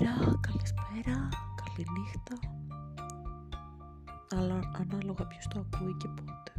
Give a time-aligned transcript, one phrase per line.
[0.00, 1.28] Καλησπέρα, καλησπέρα,
[1.60, 2.36] καληνύχτα.
[4.36, 6.52] Αλλά ανάλογα ποιος το ακούει και πότε.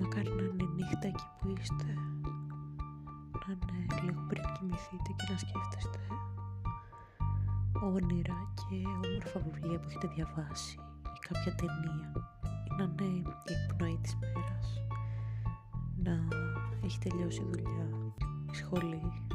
[0.00, 1.84] Μακάρι να είναι νύχτα εκεί που είστε.
[3.46, 5.98] Να είναι λίγο πριν κοιμηθείτε και να σκέφτεστε
[7.82, 10.78] όνειρα και όμορφα βιβλία που έχετε διαβάσει
[11.16, 12.12] ή κάποια ταινία
[12.68, 14.82] ή να είναι η εκπνοή της μέρας.
[16.02, 16.28] Να
[16.84, 18.14] έχει τελειώσει η δουλειά
[18.52, 19.25] σχολή,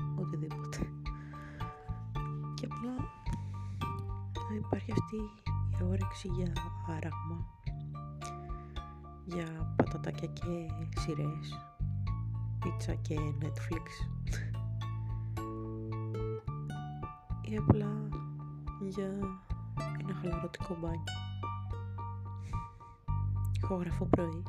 [4.81, 5.15] υπάρχει αυτή
[5.79, 6.53] η όρεξη για
[6.87, 7.45] άραγμα,
[9.25, 11.57] για πατατάκια και σειρές,
[12.59, 13.85] πίτσα και Netflix.
[17.41, 18.09] Ή απλά
[18.89, 19.09] για
[19.99, 21.03] ένα χαλαρωτικό μπάνιο.
[23.63, 24.43] Ηχογραφώ πρωί.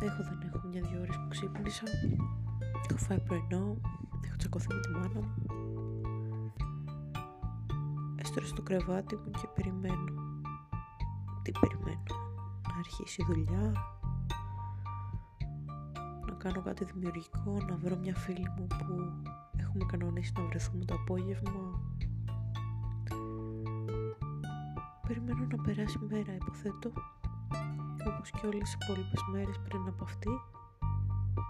[0.00, 1.84] Έχω δεν έχω μια-δυο ώρες που ξύπνησα.
[2.88, 3.76] Έχω φάει πρωινό.
[4.24, 5.41] Έχω τσακωθεί με τη μάνα μου.
[8.22, 10.12] Έστρωσα στο κρεβάτι μου και περιμένω.
[11.42, 12.02] Τι περιμένω;
[12.68, 13.72] Να αρχίσει η δουλειά.
[16.26, 17.56] Να κάνω κάτι δημιουργικό.
[17.68, 19.12] Να βρω μια φίλη μου που
[19.56, 21.80] έχουμε κανονίσει να βρεθούμε το απόγευμα.
[25.06, 26.92] Περιμένω να περάσει μέρα υποθέτω
[28.06, 30.30] όπως και όλες οι υπόλοιπες μέρες πριν από αυτή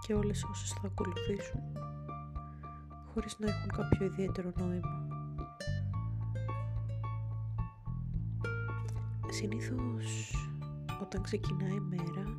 [0.05, 1.61] και όλες όσες θα ακολουθήσουν
[3.13, 5.02] χωρίς να έχουν κάποιο ιδιαίτερο νόημα.
[9.33, 10.35] Συνήθως
[11.01, 12.37] όταν ξεκινάει η μέρα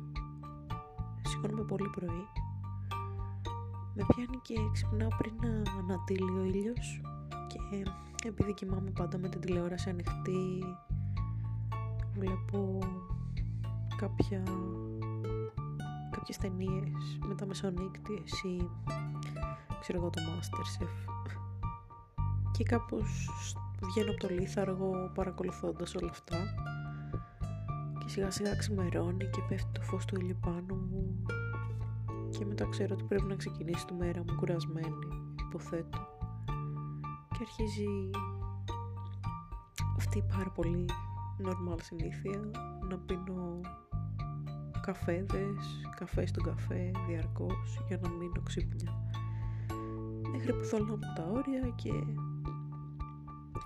[1.21, 2.27] σηκώνομαι πολύ πρωί.
[3.93, 7.01] Με πιάνει και ξυπνάω πριν να ανατείλει ο ήλιος
[8.15, 10.63] και επειδή κοιμάμαι πάντα με την τηλεόραση ανοιχτή
[12.13, 12.79] βλέπω
[13.97, 14.43] κάποια
[16.11, 18.69] κάποιες ταινίες με τα μεσονύκτιες ή
[19.79, 21.11] ξέρω εγώ το Masterchef.
[22.51, 23.29] Και κάπως
[23.81, 26.37] βγαίνω από το λίθαργο παρακολουθώντας όλα αυτά
[28.05, 31.25] και σιγά σιγά ξημερώνει και πέφτει το φως του ήλιου πάνω μου.
[32.29, 35.07] Και μετά ξέρω ότι πρέπει να ξεκινήσει τη μέρα μου κουρασμένη
[35.47, 36.07] υποθέτω.
[37.29, 38.09] Και αρχίζει
[39.97, 40.85] αυτή η πάρα πολύ
[41.43, 42.39] normal συνήθεια
[42.89, 43.61] να πίνω
[44.81, 48.91] καφέδες, καφέ στον καφέ διαρκώς για να μείνω ξύπνια.
[50.31, 51.91] Μέχρι που θέλω να μου τα όρια και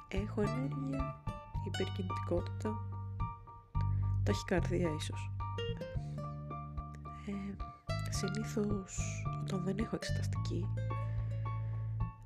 [0.08, 1.24] έχω ενέργεια,
[1.66, 2.99] υπερκινητικότητα,
[4.30, 5.32] ταχυκαρδία ίσως.
[7.26, 7.56] Ε,
[8.10, 10.66] συνήθως όταν δεν έχω εξεταστική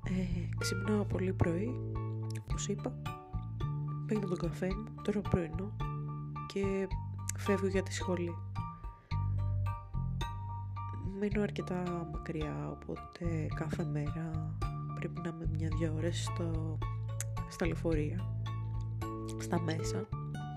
[0.04, 1.74] ε, ξυπνάω πολύ πρωί,
[2.40, 2.92] όπως είπα,
[4.06, 5.76] πίνω τον καφέ μου, τρώω πρωινό
[6.46, 6.88] και
[7.36, 8.34] φεύγω για τη σχολή
[11.18, 14.54] μένω αρκετά μακριά, οπότε κάθε μέρα
[14.94, 16.78] πρέπει να είμαι μια-δυο ώρες στο,
[17.48, 18.44] στα λεωφορεία,
[19.38, 20.08] στα μέσα,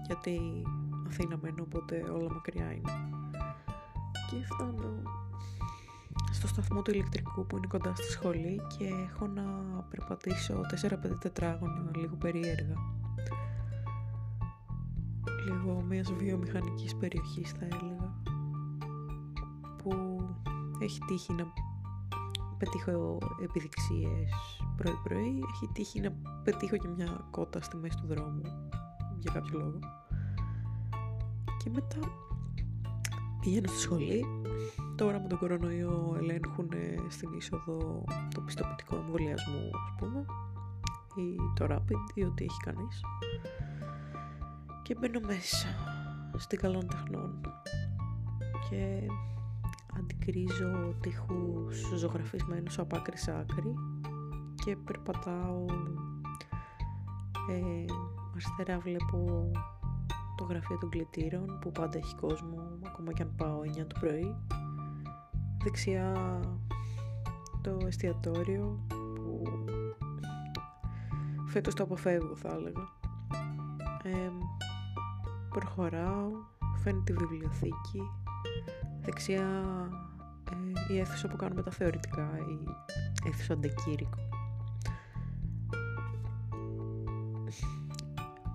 [0.05, 0.63] γιατί
[1.07, 2.91] Αθήνα μένω, οπότε όλα μακριά είναι.
[4.29, 5.01] Και φτάνω
[6.31, 9.44] στο σταθμό του ηλεκτρικού που είναι κοντά στη σχολή και έχω να
[9.90, 12.75] περπατήσω 4-5 τετράγωνα λίγο περίεργα.
[15.45, 18.13] Λίγο μιας βιομηχανικής περιοχής θα έλεγα
[19.84, 20.22] που
[20.79, 21.45] έχει τύχει να
[22.57, 24.31] πετύχω επιδειξίες
[24.78, 26.12] πρωί πρωί, έχει τύχει να
[26.44, 28.41] πετύχω και μια κότα στη μέση του δρόμου
[29.19, 29.79] για κάποιο λόγο.
[31.67, 32.11] Και μετά
[33.39, 34.25] πηγαίνω στη σχολή,
[34.95, 36.69] τώρα με τον κορονοϊό ελέγχουν
[37.07, 40.25] στην είσοδο το πιστοποιητικό εμβολιασμού ας πούμε.
[41.16, 43.01] Ή το rapid ή ό,τι έχει κανείς.
[44.83, 45.67] Και μπαίνω μέσα
[46.38, 47.41] στην καλών τεχνών.
[48.69, 49.01] Και
[49.97, 53.73] αντικρίζω τείχους ζωγραφισμένους από άκρη σε άκρη.
[54.66, 55.66] Και περπατάω
[57.50, 57.85] ε,
[58.31, 59.51] αριστερά βλέπω
[60.37, 64.35] το γραφείο των κλητήρων που πάντα έχει κόσμο ακόμα και αν πάω 9 το πρωί.
[65.63, 66.39] Δεξιά
[67.62, 69.44] το εστιατόριο που
[71.45, 72.95] φέτος το αποφεύγω θα έλεγα.
[74.03, 74.31] Ε,
[75.50, 76.29] προχωράω
[76.83, 78.01] φαίνεται τη βιβλιοθήκη.
[79.01, 79.47] Δεξιά
[80.89, 84.17] ε, η αίθουσα που κάνουμε τα θεωρητικά, η αίθουσα αντεκήρυκο.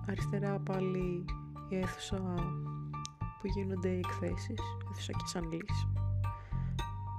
[0.07, 1.25] Αριστερά πάλι
[1.69, 2.17] η αίθουσα
[3.41, 4.59] που γίνονται οι εκθέσεις,
[4.91, 5.87] αίθουσα και σαν λύση.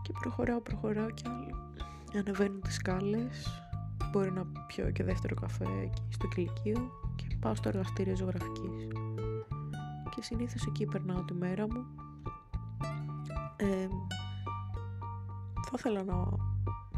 [0.02, 1.72] Και προχωράω, προχωράω κι άλλο.
[2.14, 3.62] Ανεβαίνω τις σκάλες,
[4.10, 8.88] μπορεί να πιω και δεύτερο καφέ εκεί στο κηλικείο και πάω στο εργαστήριο ζωγραφικής.
[10.10, 11.86] Και συνήθως εκεί περνάω τη μέρα μου
[15.76, 16.24] θα ήθελα να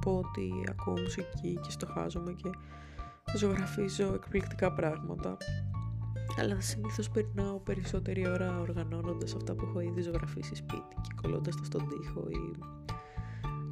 [0.00, 2.50] πω ότι ακούω μουσική και στοχάζομαι και
[3.36, 5.36] ζωγραφίζω εκπληκτικά πράγματα.
[6.38, 11.64] Αλλά συνήθως περνάω περισσότερη ώρα οργανώνοντας αυτά που έχω ήδη ζωγραφίσει σπίτι και κολλώντας τα
[11.64, 12.58] στον τοίχο ή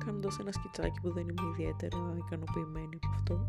[0.04, 3.46] κάνοντας ένα σκιτσάκι που δεν είμαι ιδιαίτερα ικανοποιημένη από αυτό.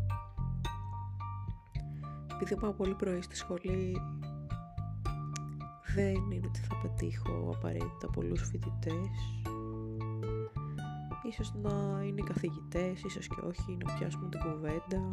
[2.34, 4.00] Επειδή πάω πολύ πρωί στη σχολή
[5.94, 9.42] δεν είναι ότι θα πετύχω απαραίτητα πολλούς φοιτητές
[11.28, 15.12] ίσως να είναι οι καθηγητές, ίσως και όχι, να πιάσουμε την κουβέντα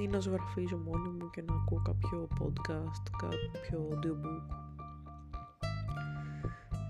[0.00, 4.56] ή να ζωγραφίζω μόνη μου και να ακούω κάποιο podcast, κάποιο audiobook.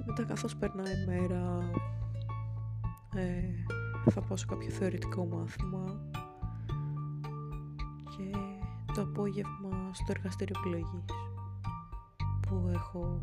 [0.07, 1.71] Μετά καθώς περνάει η μέρα
[3.15, 5.85] ε, θα πάω σε κάποιο θεωρητικό μάθημα
[8.17, 8.37] και
[8.95, 11.05] το απόγευμα στο εργαστήριο επιλογής
[12.41, 13.21] που έχω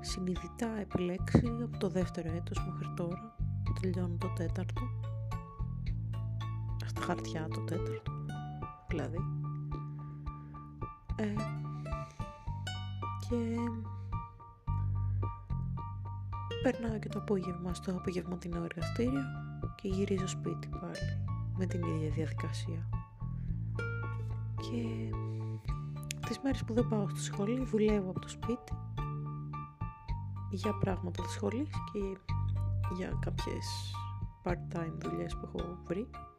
[0.00, 3.36] συνειδητά επιλέξει από το δεύτερο έτος μέχρι τώρα
[3.80, 5.13] τελειώνω το τέταρτο στα
[7.00, 8.12] χαρτιά το τέταρτο
[8.88, 9.18] δηλαδή.
[11.16, 11.34] Ε,
[13.28, 13.56] και
[16.62, 19.22] περνάω και το απόγευμα στο απογευματινό εργαστήριο
[19.74, 21.24] και γυρίζω σπίτι πάλι
[21.56, 22.88] με την ίδια διαδικασία.
[24.56, 25.10] Και
[26.26, 28.72] τις μέρες που δεν πάω στη σχολή δουλεύω από το σπίτι
[30.50, 32.18] για πράγματα της σχολής και
[32.96, 33.94] για κάποιες
[34.44, 36.08] part-time δουλειές που έχω βρει.
[36.10, 36.33] και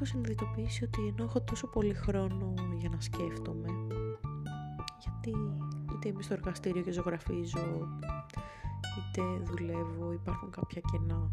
[0.00, 3.68] έχω συνειδητοποιήσει ότι ενώ έχω τόσο πολύ χρόνο για να σκέφτομαι
[4.98, 5.38] γιατί
[5.92, 7.88] είτε είμαι στο εργαστήριο και ζωγραφίζω
[8.98, 11.30] είτε δουλεύω υπάρχουν κάποια κενά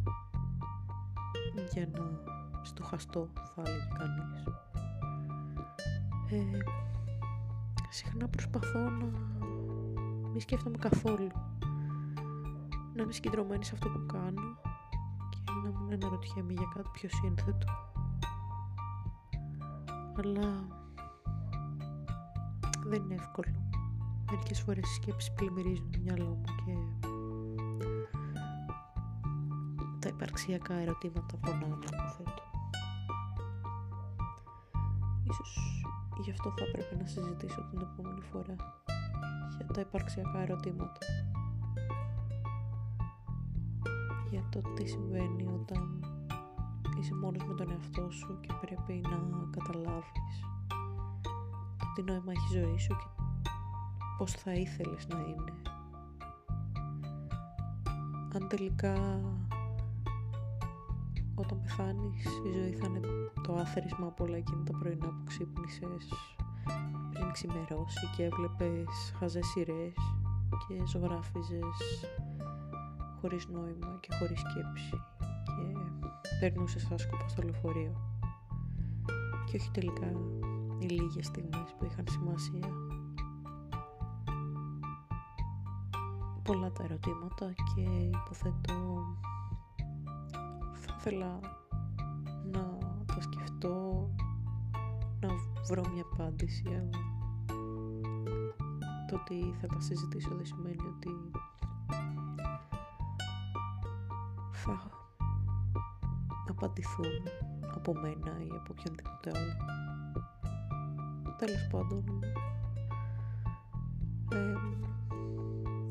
[1.74, 2.20] για να
[2.64, 4.44] στοχαστώ θα έλεγε κανείς
[6.30, 6.58] ε,
[7.90, 9.06] συχνά προσπαθώ να
[10.32, 11.32] μην σκέφτομαι καθόλου
[12.96, 14.58] να είμαι συγκεντρωμένη σε αυτό που κάνω
[15.30, 17.85] και να μην αναρωτιέμαι για κάτι πιο σύνθετο.
[20.18, 20.68] Αλλά
[22.86, 23.70] δεν είναι εύκολο.
[24.32, 26.74] Μερικές φορές οι σκέψεις πλημμυρίζουν το μυαλό μου και
[30.00, 32.44] τα υπαρξιακά ερωτήματα πονάνε, υποθέτω.
[35.30, 35.84] Ίσως
[36.24, 38.56] γι' αυτό θα πρέπει να συζητήσω την επόμενη φορά
[39.58, 41.00] για τα υπαρξιακά ερωτήματα.
[44.30, 46.00] για το τι συμβαίνει όταν
[47.00, 50.40] είσαι μόνος με τον εαυτό σου και πρέπει να καταλάβεις
[51.78, 53.06] το τι νόημα έχει η ζωή σου και
[54.18, 55.54] πώς θα ήθελες να είναι.
[58.34, 59.22] Αν τελικά
[61.36, 63.00] όταν πεθάνεις η ζωή θα είναι
[63.44, 66.08] το άθροισμα από όλα εκείνα τα πρωινά που ξύπνησες
[67.12, 69.94] πριν ξημερώσει και έβλεπες χαζές σειρές
[70.68, 72.06] και ζωγράφιζες
[73.22, 75.02] χωρίς νόημα και χωρίς σκέψη
[75.46, 75.80] και
[76.40, 78.16] περνούσες σαν σκούπα στο λεωφορείο
[79.46, 80.12] και όχι τελικά
[80.80, 82.70] οι λίγες στιγμές που είχαν σημασία.
[86.44, 89.04] Πολλά τα ερωτήματα και υποθέτω
[90.74, 91.40] θα ήθελα
[92.52, 94.10] να τα σκεφτώ,
[95.22, 95.30] να
[95.68, 97.04] βρω μια απάντηση, αλλά
[99.08, 101.32] το ότι θα τα συζητήσω δεν σημαίνει ότι
[104.52, 104.95] θα
[106.66, 107.22] απαντηθούν
[107.76, 109.54] από μένα ή από οποιονδήποτε άλλο.
[111.38, 112.04] Τέλος πάντων,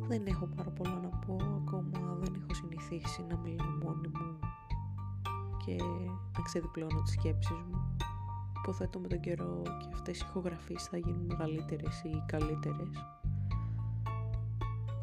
[0.09, 4.39] δεν έχω πάρα πολλά να πω, ακόμα δεν έχω συνηθίσει να μιλάω μόνη μου
[5.65, 5.77] και
[6.37, 7.97] να ξεδιπλώνω τις σκέψεις μου.
[8.63, 13.07] Υποθέτω με τον καιρό και αυτές οι ηχογραφίες θα γίνουν μεγαλύτερες ή καλύτερες.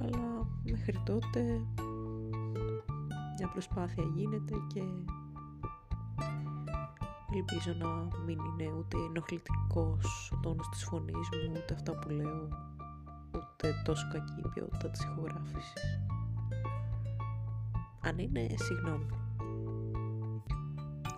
[0.02, 1.62] Αλλά μέχρι τότε
[3.38, 4.84] μια προσπάθεια γίνεται και
[7.34, 7.88] ελπίζω να
[8.26, 12.48] μην είναι ούτε ενοχλητικός ο τόνος της φωνής μου, ούτε αυτά που λέω,
[13.36, 15.74] ούτε τόσο κακή η ποιότητα της ηχογράφησης.
[18.02, 19.06] Αν είναι, συγγνώμη.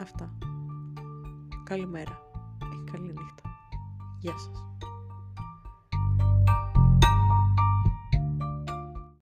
[0.01, 0.37] Αυτά.
[1.63, 2.21] Καλημέρα.
[2.91, 3.43] Καλή νύχτα.
[4.19, 4.72] Γεια σας.